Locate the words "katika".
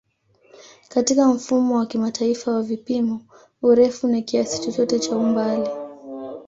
0.89-1.27